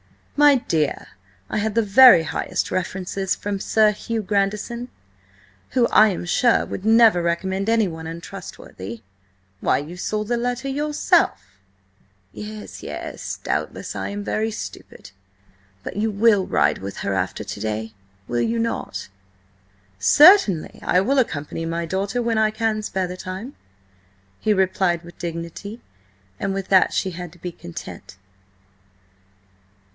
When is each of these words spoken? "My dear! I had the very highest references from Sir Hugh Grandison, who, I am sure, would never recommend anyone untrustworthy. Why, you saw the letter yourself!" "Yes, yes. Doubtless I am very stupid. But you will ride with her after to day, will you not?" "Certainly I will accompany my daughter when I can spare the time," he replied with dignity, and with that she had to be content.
"My 0.35 0.55
dear! 0.55 1.09
I 1.51 1.59
had 1.59 1.75
the 1.75 1.83
very 1.83 2.23
highest 2.23 2.71
references 2.71 3.35
from 3.35 3.59
Sir 3.59 3.91
Hugh 3.91 4.23
Grandison, 4.23 4.89
who, 5.69 5.85
I 5.89 6.07
am 6.07 6.25
sure, 6.25 6.65
would 6.65 6.83
never 6.83 7.21
recommend 7.21 7.69
anyone 7.69 8.07
untrustworthy. 8.07 9.03
Why, 9.59 9.77
you 9.77 9.97
saw 9.97 10.23
the 10.23 10.37
letter 10.37 10.67
yourself!" 10.67 11.59
"Yes, 12.33 12.81
yes. 12.81 13.37
Doubtless 13.43 13.95
I 13.95 14.09
am 14.09 14.23
very 14.23 14.49
stupid. 14.49 15.11
But 15.83 15.97
you 15.97 16.09
will 16.09 16.47
ride 16.47 16.79
with 16.79 16.97
her 16.97 17.13
after 17.13 17.43
to 17.43 17.59
day, 17.59 17.93
will 18.27 18.41
you 18.41 18.57
not?" 18.57 19.07
"Certainly 19.99 20.79
I 20.81 20.99
will 21.01 21.19
accompany 21.19 21.67
my 21.67 21.85
daughter 21.85 22.19
when 22.23 22.39
I 22.39 22.49
can 22.49 22.81
spare 22.81 23.05
the 23.05 23.17
time," 23.17 23.55
he 24.39 24.51
replied 24.55 25.03
with 25.03 25.19
dignity, 25.19 25.79
and 26.39 26.55
with 26.55 26.69
that 26.69 26.91
she 26.91 27.11
had 27.11 27.31
to 27.33 27.37
be 27.39 27.51
content. 27.51 28.17